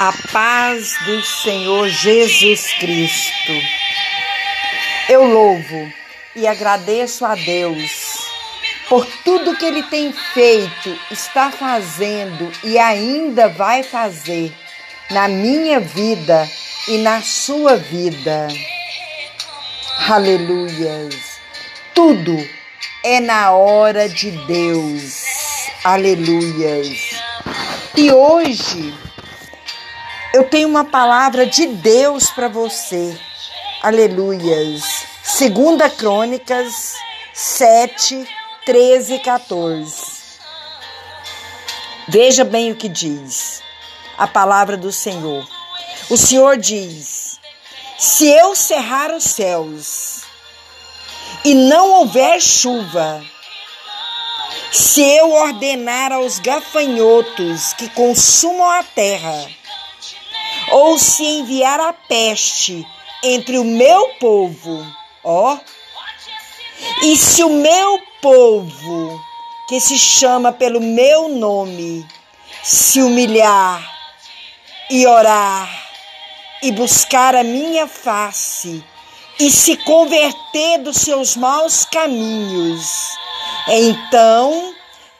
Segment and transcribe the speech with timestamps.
[0.00, 3.52] A paz do Senhor Jesus Cristo.
[5.08, 5.92] Eu louvo
[6.36, 8.18] e agradeço a Deus
[8.88, 14.52] por tudo que Ele tem feito, está fazendo e ainda vai fazer
[15.10, 16.48] na minha vida
[16.86, 18.46] e na sua vida.
[20.08, 21.40] Aleluias.
[21.92, 22.36] Tudo
[23.02, 25.24] é na hora de Deus.
[25.82, 27.20] Aleluias.
[27.96, 29.07] E hoje
[30.32, 33.18] eu tenho uma palavra de Deus para você.
[33.82, 34.82] Aleluias.
[35.22, 36.94] Segunda Crônicas
[37.32, 38.28] 7,
[38.66, 40.18] 13 e 14.
[42.08, 43.62] Veja bem o que diz
[44.16, 45.46] a palavra do Senhor.
[46.10, 47.38] O Senhor diz:
[47.98, 50.22] Se eu cerrar os céus
[51.44, 53.22] e não houver chuva,
[54.72, 59.48] se eu ordenar aos gafanhotos que consumam a terra,
[60.70, 62.86] ou se enviar a peste
[63.22, 64.86] entre o meu povo,
[65.24, 65.58] ó,
[67.02, 69.20] e se o meu povo,
[69.68, 72.06] que se chama pelo meu nome,
[72.62, 73.82] se humilhar
[74.90, 75.68] e orar
[76.62, 78.84] e buscar a minha face
[79.38, 82.86] e se converter dos seus maus caminhos,
[83.68, 84.74] então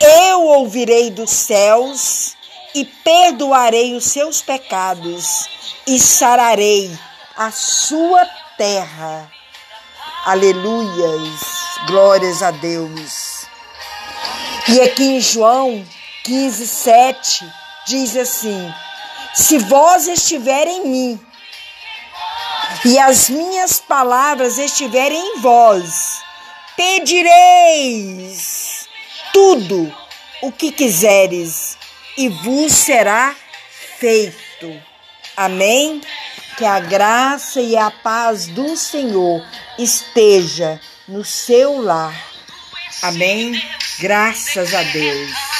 [0.00, 2.36] eu ouvirei dos céus
[2.74, 5.48] e perdoarei os seus pecados
[5.86, 6.90] e sararei
[7.36, 8.24] a sua
[8.56, 9.30] terra.
[10.24, 11.40] Aleluias,
[11.86, 13.46] glórias a Deus.
[14.68, 15.84] E aqui em João
[16.24, 17.52] 15, 7
[17.86, 18.72] diz assim:
[19.34, 21.20] Se vós estiverem em mim
[22.84, 26.20] e as minhas palavras estiverem em vós,
[26.76, 28.40] pedireis
[29.32, 29.92] tudo
[30.42, 31.69] o que quiseres
[32.16, 33.34] e vos será
[33.98, 34.82] feito.
[35.36, 36.00] Amém?
[36.56, 39.44] Que a graça e a paz do Senhor
[39.78, 42.14] esteja no seu lar.
[43.02, 43.60] Amém?
[43.98, 45.40] Graças a Deus.